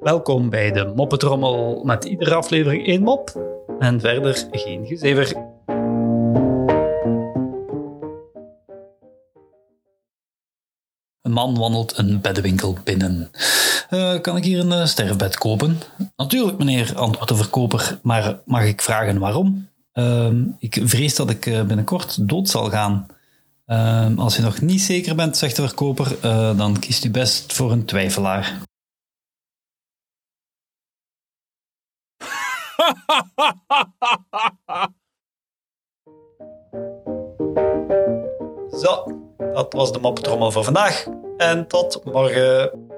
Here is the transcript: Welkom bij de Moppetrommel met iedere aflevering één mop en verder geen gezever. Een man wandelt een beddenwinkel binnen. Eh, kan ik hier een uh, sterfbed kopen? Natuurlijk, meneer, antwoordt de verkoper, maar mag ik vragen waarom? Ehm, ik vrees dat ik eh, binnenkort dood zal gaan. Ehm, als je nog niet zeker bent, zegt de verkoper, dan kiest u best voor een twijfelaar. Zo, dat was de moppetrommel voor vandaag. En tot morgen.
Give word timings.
Welkom 0.00 0.50
bij 0.50 0.72
de 0.72 0.92
Moppetrommel 0.96 1.84
met 1.84 2.04
iedere 2.04 2.34
aflevering 2.34 2.86
één 2.86 3.02
mop 3.02 3.40
en 3.78 4.00
verder 4.00 4.46
geen 4.50 4.86
gezever. 4.86 5.36
Een 11.22 11.32
man 11.32 11.58
wandelt 11.58 11.98
een 11.98 12.20
beddenwinkel 12.20 12.76
binnen. 12.84 13.30
Eh, 13.90 14.20
kan 14.20 14.36
ik 14.36 14.44
hier 14.44 14.58
een 14.58 14.72
uh, 14.72 14.84
sterfbed 14.84 15.38
kopen? 15.38 15.78
Natuurlijk, 16.16 16.58
meneer, 16.58 16.96
antwoordt 16.96 17.28
de 17.28 17.36
verkoper, 17.36 17.98
maar 18.02 18.40
mag 18.44 18.64
ik 18.64 18.82
vragen 18.82 19.18
waarom? 19.18 19.68
Ehm, 19.92 20.44
ik 20.58 20.80
vrees 20.84 21.14
dat 21.14 21.30
ik 21.30 21.46
eh, 21.46 21.62
binnenkort 21.62 22.28
dood 22.28 22.48
zal 22.48 22.70
gaan. 22.70 23.06
Ehm, 23.64 24.18
als 24.18 24.36
je 24.36 24.42
nog 24.42 24.60
niet 24.60 24.80
zeker 24.80 25.14
bent, 25.14 25.36
zegt 25.36 25.56
de 25.56 25.66
verkoper, 25.66 26.20
dan 26.56 26.78
kiest 26.78 27.04
u 27.04 27.10
best 27.10 27.52
voor 27.52 27.72
een 27.72 27.84
twijfelaar. 27.84 28.62
Zo, 38.82 39.04
dat 39.38 39.72
was 39.72 39.92
de 39.92 39.98
moppetrommel 40.00 40.50
voor 40.50 40.64
vandaag. 40.64 41.06
En 41.36 41.68
tot 41.68 42.04
morgen. 42.04 42.93